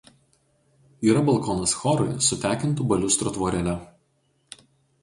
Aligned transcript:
Yra 1.09 1.21
balkonas 1.27 1.75
chorui 1.83 2.17
su 2.29 2.41
tekintų 2.47 2.89
baliustrų 2.95 3.37
tvorele. 3.39 3.79